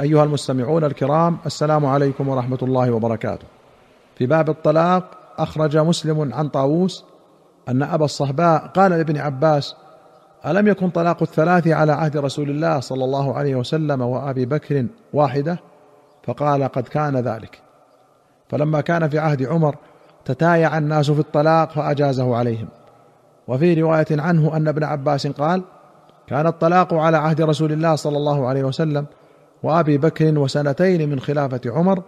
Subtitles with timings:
[0.00, 3.46] أيها المستمعون الكرام السلام عليكم ورحمة الله وبركاته.
[4.18, 7.04] في باب الطلاق أخرج مسلم عن طاووس
[7.68, 9.76] أن أبا الصهباء قال لابن عباس:
[10.46, 15.58] ألم يكن طلاق الثلاث على عهد رسول الله صلى الله عليه وسلم وأبي بكر واحدة؟
[16.24, 17.60] فقال قد كان ذلك.
[18.48, 19.76] فلما كان في عهد عمر
[20.24, 22.68] تتايع الناس في الطلاق فأجازه عليهم.
[23.48, 25.62] وفي رواية عنه أن ابن عباس قال:
[26.26, 29.06] كان الطلاق على عهد رسول الله صلى الله عليه وسلم
[29.64, 32.02] وأبي بكر وسنتين من خلافة عمر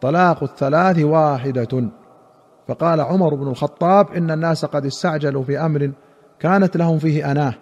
[0.00, 1.88] طلاق الثلاث واحدة.
[2.68, 5.90] فقال عمر بن الخطاب إن الناس قد استعجلوا في أمر
[6.38, 7.54] كانت لهم فيه أناه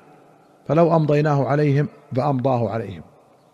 [0.66, 3.02] فلو أمضيناه عليهم فأمضاه عليهم.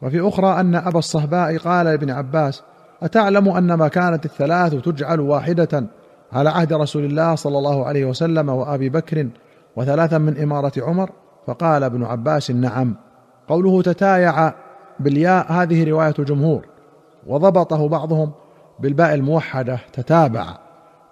[0.02, 2.62] وفي أخرى أن أبا الصهباء قال لابن عباس
[3.02, 5.86] أتعلم أن ما كانت الثلاث تجعل واحدة
[6.32, 9.28] على عهد رسول الله صلى الله عليه وسلم وأبي بكر
[9.76, 11.10] وثلاثا من إمارة عمر؟
[11.46, 12.96] فقال ابن عباس نعم.
[13.48, 14.54] قوله تتايع
[15.00, 16.66] بالياء هذه رواية الجمهور
[17.26, 18.30] وضبطه بعضهم
[18.80, 20.46] بالباء الموحدة تتابع.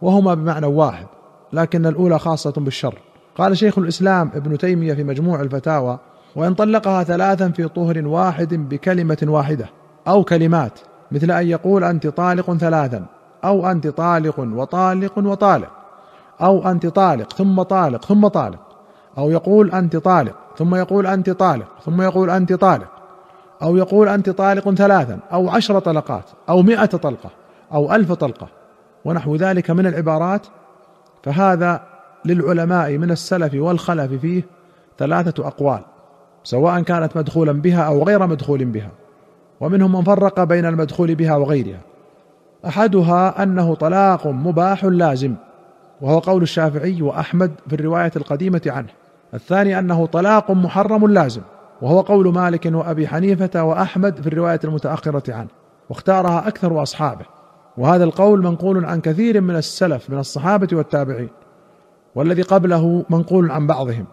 [0.03, 1.07] وهما بمعنى واحد
[1.53, 2.99] لكن الأولى خاصة بالشر.
[3.37, 5.99] قال شيخ الإسلام ابن تيمية في مجموع الفتاوى
[6.37, 9.67] وإن طلقها ثلاثا في طهر واحد بكلمة واحدة
[10.09, 10.81] أو كلمات
[11.13, 13.05] مثل أن يقول أنت طالق ثلاثا
[13.45, 15.71] أو أنت طالق وطالق وطالق
[16.41, 18.61] أو أنت طالق ثم طالق ثم طالق
[19.19, 22.89] أو يقول أنت طالق ثم يقول أنت طالق ثم يقول أنت طالق.
[23.63, 27.31] أو يقول أنت طالق ثلاثا أو عشر طلقات أو مئة طلقة
[27.73, 28.49] أو ألف طلقة
[29.05, 30.47] ونحو ذلك من العبارات
[31.23, 31.83] فهذا
[32.25, 34.43] للعلماء من السلف والخلف فيه
[34.99, 35.81] ثلاثة أقوال
[36.45, 38.91] سواء كانت مدخولا بها أو غير مدخول بها
[39.61, 41.81] ومنهم من فرق بين المدخول بها وغيرها.
[42.67, 45.35] أحدها أنه طلاق مباح لازم
[46.01, 48.89] وهو قول الشافعي وأحمد في الرواية القديمة عنه
[49.35, 51.43] الثاني أنه طلاق محرم لازم.
[51.83, 55.49] وهو قول مالك وأبي حنيفة وأحمد في الرواية المتأخرة عنه
[55.91, 57.25] واختارها أكثر أصحابه.
[57.79, 61.31] وهذا القول منقول عن كثير من السلف من الصحابة والتابعين
[62.15, 64.05] والذي قبله منقول عن بعضهم.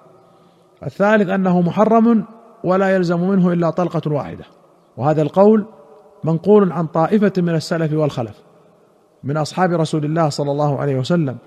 [0.85, 2.25] الثالث أنه محرم
[2.63, 4.45] ولا يلزم منه إلا طلقة واحدة.
[4.97, 5.65] وهذا القول
[6.23, 8.37] منقول عن طائفة من السلف والخلف
[9.23, 11.37] من أصحاب رسول الله صلى الله عليه وسلم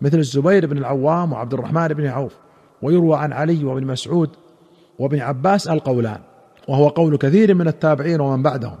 [0.00, 2.36] مثل الزبير بن العوام وعبد الرحمن بن عوف
[2.82, 4.30] ويروى عن علي وابن مسعود
[5.02, 6.18] وابن عباس القولان
[6.68, 8.76] وهو قول كثير من التابعين ومن بعدهم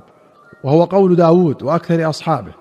[0.64, 2.52] وهو قول داود وأكثر أصحابه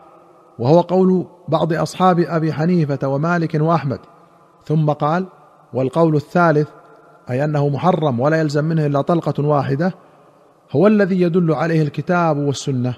[0.59, 3.99] وهو قول بعض أصحاب أبي حنيفة ومالك وأحمد
[4.65, 5.25] ثم قال
[5.73, 6.67] والقول الثالث
[7.29, 9.93] أي أنه محرم ولا يلزم منه إلا طلقة واحدة
[10.71, 12.93] هو الذي يدل عليه الكتاب والسنة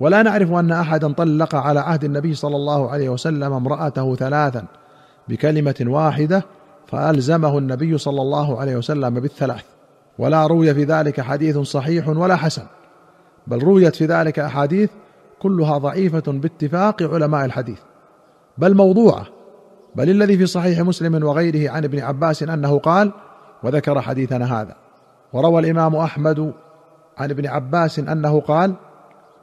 [0.00, 4.64] ولا نعرف أن أحدا طلق على عهد النبي صلى الله عليه وسلم امرأته ثلاثا
[5.28, 6.44] بكلمة واحدة
[6.86, 9.79] فألزمه النبي صلى الله عليه وسلم بالثلاث.
[10.20, 12.62] ولا روي في ذلك حديث صحيح ولا حسن
[13.46, 14.90] بل رويت في ذلك أحاديث
[15.42, 17.78] كلها ضعيفة باتفاق علماء الحديث.
[18.58, 19.26] بل موضوعه
[19.94, 23.12] بل الذي في صحيح مسلم وغيره عن ابن عباس أنه قال
[23.62, 24.76] وذكر حديثنا هذا.
[25.32, 26.52] وروى الإمام أحمد
[27.18, 28.74] عن ابن عباس أنه قال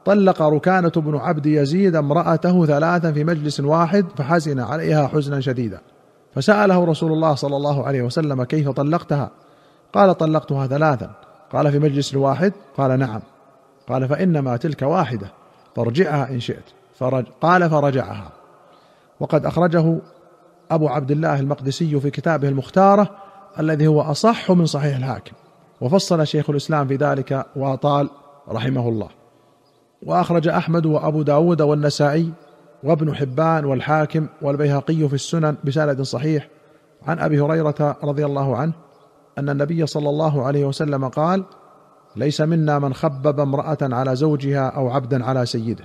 [0.04, 5.80] طلق ركانة بن عبد يزيد امرأته ثلاثا في مجلس واحد فحزن عليها حزنا شديدا.
[6.34, 9.30] فسأله رسول الله صلى الله عليه وسلم كيف طلقتها؟
[9.92, 11.10] قال طلقتها ثلاثا
[11.52, 13.20] قال في مجلس واحد قال نعم.
[13.88, 15.32] قال فإنما تلك واحدة
[15.76, 16.64] فارجعها إن شئت.
[16.98, 18.32] فرج قال فرجعها.
[19.20, 19.98] وقد أخرجه
[20.70, 23.10] أبو عبد الله المقدسي في كتابه المختارة
[23.58, 25.32] الذي هو أصح من صحيح الحاكم.
[25.80, 28.10] وفصل شيخ الإسلام في ذلك وأطال
[28.48, 29.08] رحمه الله.
[30.02, 32.32] وأخرج أحمد وأبو داود والنسائي
[32.82, 36.48] وابن حبان والحاكم والبيهقي في السنن بسند صحيح.
[37.06, 38.72] عن أبي هريرة رضي الله عنه
[39.38, 41.44] أن النبي صلى الله عليه وسلم قال
[42.16, 45.84] ليس منا من خبب امرأة على زوجها أو عبدا على سيده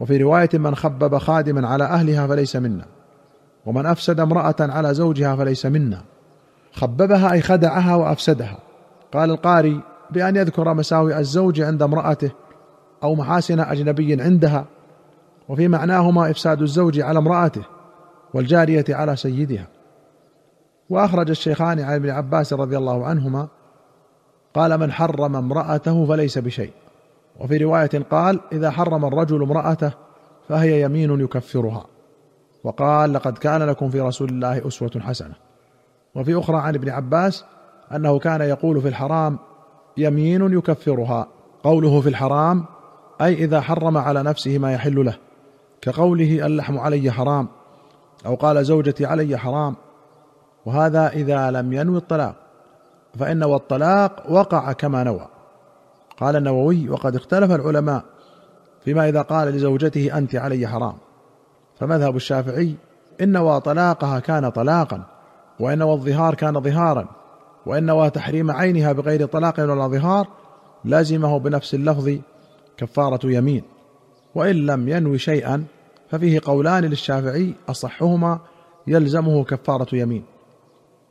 [0.00, 2.84] وفي رواية من خبب خادما على أهلها فليس منا
[3.66, 6.02] ومن أفسد امرأة على زوجها فليس منا
[6.72, 8.58] خببها أي خدعها وأفسدها.
[9.12, 9.80] قال القاري
[10.10, 12.30] بأن يذكر مساوئ الزوج عند امرأته
[13.02, 14.64] أو محاسن أجنبي عندها
[15.48, 17.62] وفي معناهما إفساد الزوج على امرأته
[18.34, 19.66] والجارية على سيدها.
[20.90, 23.48] وأخرج الشيخان عن ابن عباس رضي الله عنهما
[24.54, 26.72] قال من حرم امرأته فليس بشيء.
[27.40, 29.92] وفي رواية قال إذا حرم الرجل امرأته
[30.48, 31.84] فهي يمين يكفرها.
[32.64, 35.34] وقال لقد كان لكم في رسول الله أسوة حسنة.
[36.14, 37.44] وفي أخرى عن ابن عباس
[37.94, 39.38] أنه كان يقول في الحرام
[39.96, 41.28] يمين يكفرها.
[41.64, 42.64] قوله في الحرام
[43.20, 45.16] أي إذا حرم على نفسه ما يحل له.
[45.80, 47.48] كقوله اللحم علي حرام.
[48.26, 49.76] أو قال زوجتي علي حرام.
[50.66, 52.34] وهذا إذا لم ينوي الطلاق
[53.18, 55.28] فإن والطلاق وقع كما نوى.
[56.20, 58.04] قال النووي وقد اختلف العلماء
[58.84, 60.94] فيما إذا قال لزوجته أنت علي حرام
[61.80, 62.74] فمذهب الشافعي
[63.20, 65.02] إن نوى طلاقها كان طلاقا
[65.60, 67.08] وإن نوى الظهار كان ظهارا
[67.66, 70.28] وإن نوى تحريم عينها بغير طلاق ولا ظهار
[70.84, 72.10] لازمه بنفس اللفظ
[72.76, 73.62] كفارة يمين.
[74.34, 75.64] وإن لم ينوي شيئا
[76.10, 78.38] ففيه قولان للشافعي أصحهما
[78.86, 80.35] يلزمه كفارة يمين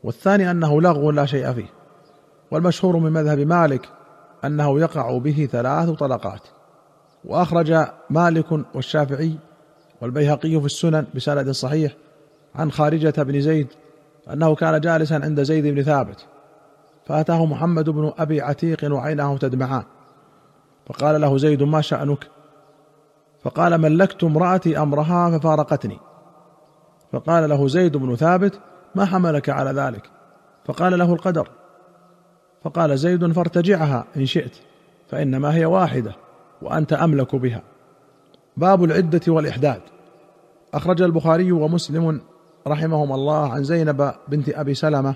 [0.06, 1.69] والثاني أنه لغو لا شيء فيه.
[2.52, 3.90] والمشهور من مذهب مالك
[4.46, 6.42] أنه يقع به ثلاث طلقات.
[7.25, 9.38] وأخرج مالك والشافعي
[10.02, 11.94] والبيهقي في السنن بسند صحيح
[12.56, 13.68] عن خارجة بن زيد
[14.34, 16.25] أنه كان جالسا عند زيد بن ثابت.
[17.06, 19.84] فأتاه محمد بن أبي عتيق وعيناه تدمعان.
[20.88, 22.28] فقال له زيد ما شأنك؟
[23.44, 26.00] فقال ملكت امرأتي أمرها ففارقتني.
[27.12, 28.60] فقال له زيد بن ثابت
[28.95, 30.09] ما حملك على ذلك؟
[30.65, 31.50] فقال له القدر.
[32.63, 34.57] فقال زيد فارتجعها إن شئت
[35.07, 36.15] فإنما هي واحدة
[36.62, 37.62] وأنت أملك بها.
[38.57, 39.81] باب العدة والإحداد.
[40.74, 42.21] أخرج البخاري ومسلم
[42.68, 45.15] رحمهما الله عن زينب بنت أبي سلمة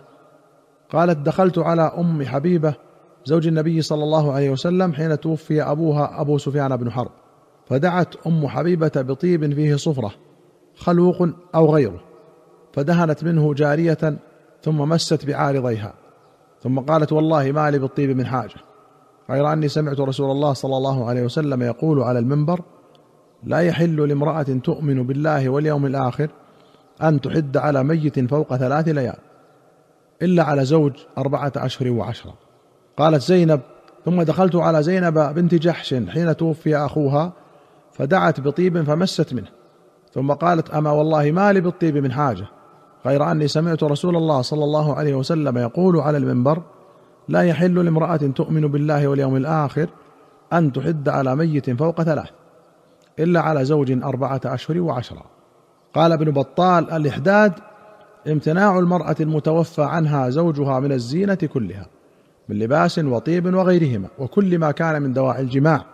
[0.90, 2.74] قالت دخلت على أم حبيبة
[3.26, 7.12] زوج النبي صلى الله عليه وسلم حين توفي أبوها أبو سفيان بن حرب
[7.70, 10.12] فدعت أم حبيبة بطيب فيه صفرة
[10.76, 12.09] خلوق أو غيره.
[12.74, 14.18] فدهنت منه جارية
[14.64, 15.94] ثم مست بعارضيها
[16.64, 18.56] ثم قالت والله ما لي بالطيب من حاجة.
[19.30, 22.62] غير اني سمعت رسول الله صلى الله عليه وسلم يقول على المنبر
[23.44, 26.30] لا يحل لامرأة تؤمن بالله واليوم الآخر
[27.02, 29.18] أن تحد على ميت فوق ثلاث ليال
[30.22, 32.34] إلا على زوج أربعة اشهر وعشرة.
[32.98, 33.62] قالت زينب
[34.06, 37.34] ثم دخلت على زينب بنت جحش حين توفي أخوها
[37.92, 39.50] فدعت بطيب فمست منه
[40.14, 42.46] ثم قالت أما والله ما لي بالطيب من حاجة.
[43.06, 46.62] غير أني سمعت رسول الله صلى الله عليه وسلم يقول على المنبر
[47.28, 49.90] لا يحل لامرأة تؤمن بالله واليوم الآخر
[50.54, 52.30] أن تحد على ميت فوق ثلاث
[53.20, 55.24] إلا على زوج أربعة أشهر وعشرا
[55.94, 57.54] قال ابن بطال الإحداد
[58.28, 61.86] امتناع المرأة المتوفى عنها زوجها من الزينة كلها
[62.50, 65.86] من لباس وطيب وغيرهما وكل ما كان من دواعي الجماع.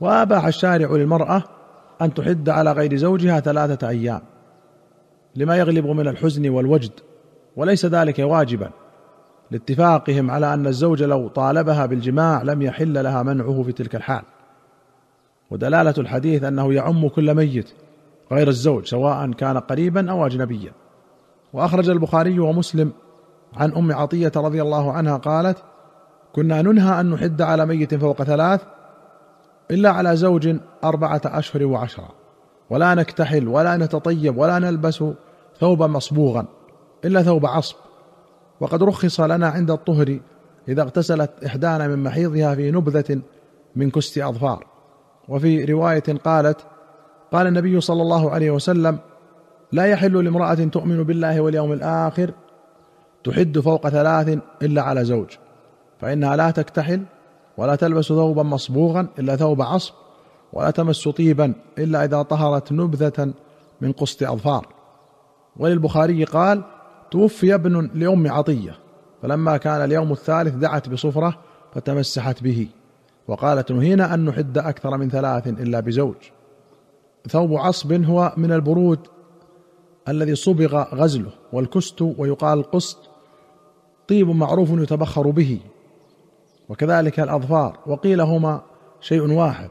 [0.00, 1.42] وأباح الشارع للمرأة
[2.02, 4.20] أن تحد على غير زوجها ثلاثة أيام.
[5.36, 6.92] لما يغلب من الحزن والوجد
[7.56, 8.70] وليس ذلك واجبا.
[9.50, 14.22] لاتفاقهم على أن الزوج لو طالبها بالجماع لم يحل لها منعه في تلك الحال.
[15.50, 17.70] ودلالة الحديث أنه يعم كل ميت
[18.32, 20.72] غير الزوج سواء كان قريبا أو اجنبيا.
[21.52, 22.92] وأخرج البخاري ومسلم
[23.56, 25.58] عن أم عطية رضي الله عنها قالت
[26.32, 28.62] كنا ننهى أن نحد على ميت فوق ثلاث
[29.70, 32.08] إلا على زوج أربعة أشهر وعشرا
[32.70, 35.04] ولا نكتحل ولا نتطيب ولا نلبس
[35.60, 36.46] ثوبا مصبوغا
[37.04, 37.76] إلا ثوب عصب.
[38.60, 40.18] وقد رخص لنا عند الطهر
[40.68, 43.20] إذا اغتسلت إحدانا من محيضها في نبذة
[43.76, 44.66] من كست أظفار.
[45.28, 46.66] وفي رواية قالت
[47.32, 48.98] قال النبي صلى الله عليه وسلم
[49.72, 52.30] لا يحل لامرأة تؤمن بالله واليوم الآخر
[53.24, 55.28] تحد فوق ثلاث إلا على زوج
[56.00, 57.02] فإنها لا تكتحل
[57.56, 59.94] ولا تلبس ثوبا مصبوغا إلا ثوب عصب.
[60.54, 63.32] ولا تمس طيبا إلا إذا طهرت نبذة
[63.80, 64.66] من قسط أظفار.
[65.56, 66.62] وللبخاري قال
[67.10, 68.78] توفي ابن لأم عطية
[69.22, 71.38] فلما كان اليوم الثالث دعت بصفرة
[71.74, 72.68] فتمسحت به.
[73.28, 76.14] وقالت نهينا أن نحد أكثر من ثلاث إلا بزوج.
[77.28, 78.98] ثوب عصب هو من البرود
[80.08, 82.98] الذي صبغ غزله والكست ويقال القسط
[84.08, 85.60] طيب معروف يتبخر به.
[86.68, 88.62] وكذلك الأظفار وقيل هما
[89.00, 89.70] شيء واحد.